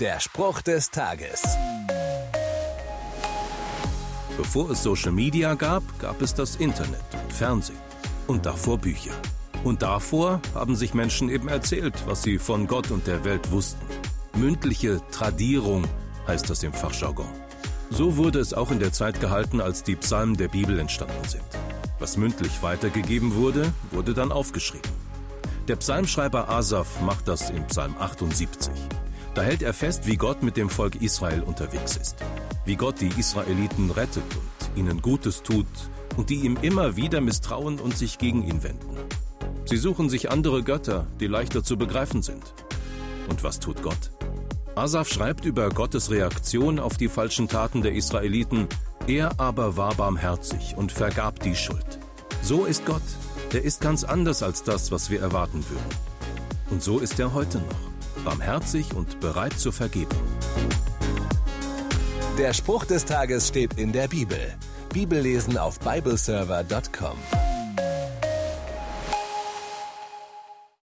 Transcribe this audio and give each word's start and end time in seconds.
Der 0.00 0.20
Spruch 0.20 0.60
des 0.60 0.90
Tages. 0.90 1.42
Bevor 4.36 4.68
es 4.68 4.82
Social 4.82 5.12
Media 5.12 5.54
gab, 5.54 5.82
gab 5.98 6.20
es 6.20 6.34
das 6.34 6.56
Internet 6.56 7.00
und 7.14 7.32
Fernsehen. 7.32 7.78
Und 8.26 8.44
davor 8.44 8.76
Bücher. 8.76 9.14
Und 9.64 9.80
davor 9.80 10.42
haben 10.54 10.76
sich 10.76 10.92
Menschen 10.92 11.30
eben 11.30 11.48
erzählt, 11.48 11.94
was 12.06 12.22
sie 12.22 12.38
von 12.38 12.66
Gott 12.66 12.90
und 12.90 13.06
der 13.06 13.24
Welt 13.24 13.50
wussten. 13.50 13.86
Mündliche 14.36 15.00
Tradierung 15.12 15.86
heißt 16.26 16.50
das 16.50 16.62
im 16.62 16.74
Fachjargon. 16.74 17.32
So 17.88 18.18
wurde 18.18 18.40
es 18.40 18.52
auch 18.52 18.70
in 18.70 18.80
der 18.80 18.92
Zeit 18.92 19.18
gehalten, 19.18 19.62
als 19.62 19.82
die 19.82 19.96
Psalmen 19.96 20.36
der 20.36 20.48
Bibel 20.48 20.78
entstanden 20.78 21.26
sind. 21.26 21.46
Was 22.00 22.18
mündlich 22.18 22.62
weitergegeben 22.62 23.34
wurde, 23.34 23.72
wurde 23.92 24.12
dann 24.12 24.30
aufgeschrieben. 24.30 24.92
Der 25.68 25.76
Psalmschreiber 25.76 26.50
Asaf 26.50 27.00
macht 27.00 27.28
das 27.28 27.48
in 27.48 27.66
Psalm 27.68 27.96
78. 27.98 28.70
Da 29.36 29.42
hält 29.42 29.60
er 29.60 29.74
fest, 29.74 30.06
wie 30.06 30.16
Gott 30.16 30.42
mit 30.42 30.56
dem 30.56 30.70
Volk 30.70 31.02
Israel 31.02 31.42
unterwegs 31.42 31.98
ist. 31.98 32.16
Wie 32.64 32.74
Gott 32.74 33.02
die 33.02 33.12
Israeliten 33.20 33.90
rettet 33.90 34.24
und 34.34 34.78
ihnen 34.78 35.02
Gutes 35.02 35.42
tut 35.42 35.66
und 36.16 36.30
die 36.30 36.36
ihm 36.36 36.56
immer 36.62 36.96
wieder 36.96 37.20
misstrauen 37.20 37.78
und 37.78 37.98
sich 37.98 38.16
gegen 38.16 38.42
ihn 38.42 38.62
wenden. 38.62 38.96
Sie 39.66 39.76
suchen 39.76 40.08
sich 40.08 40.30
andere 40.30 40.62
Götter, 40.62 41.06
die 41.20 41.26
leichter 41.26 41.62
zu 41.62 41.76
begreifen 41.76 42.22
sind. 42.22 42.54
Und 43.28 43.44
was 43.44 43.60
tut 43.60 43.82
Gott? 43.82 44.10
Asaf 44.74 45.10
schreibt 45.10 45.44
über 45.44 45.68
Gottes 45.68 46.10
Reaktion 46.10 46.78
auf 46.78 46.96
die 46.96 47.08
falschen 47.08 47.46
Taten 47.46 47.82
der 47.82 47.92
Israeliten, 47.92 48.68
er 49.06 49.38
aber 49.38 49.76
war 49.76 49.94
barmherzig 49.96 50.76
und 50.78 50.92
vergab 50.92 51.40
die 51.40 51.56
Schuld. 51.56 51.98
So 52.40 52.64
ist 52.64 52.86
Gott. 52.86 53.02
Er 53.52 53.62
ist 53.62 53.82
ganz 53.82 54.02
anders 54.02 54.42
als 54.42 54.62
das, 54.62 54.90
was 54.90 55.10
wir 55.10 55.20
erwarten 55.20 55.62
würden. 55.68 55.96
Und 56.70 56.82
so 56.82 57.00
ist 57.00 57.20
er 57.20 57.34
heute 57.34 57.58
noch. 57.58 57.95
Barmherzig 58.26 58.92
und 58.92 59.20
bereit 59.20 59.56
zur 59.56 59.72
Vergebung. 59.72 60.18
Der 62.36 62.52
Spruch 62.52 62.84
des 62.84 63.04
Tages 63.04 63.46
steht 63.46 63.78
in 63.78 63.92
der 63.92 64.08
Bibel. 64.08 64.54
Bibellesen 64.92 65.56
auf 65.56 65.78
bibleserver.com. 65.78 67.45